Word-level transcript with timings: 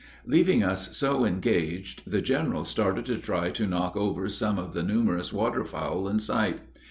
Leaving 0.25 0.63
us 0.63 0.97
so 0.97 1.25
engaged, 1.25 2.01
the 2.07 2.23
general 2.23 2.63
started 2.63 3.05
to 3.05 3.19
try 3.19 3.51
to 3.51 3.67
knock 3.67 3.95
over 3.95 4.27
some 4.27 4.57
of 4.57 4.73
the 4.73 4.81
numerous 4.81 5.31
water 5.31 5.63
fowl 5.63 6.07
in 6.09 6.17
sight. 6.17 6.59